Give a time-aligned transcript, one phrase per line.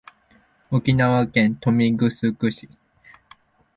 [0.71, 2.09] 沖縄県豊見城
[2.49, 2.67] 市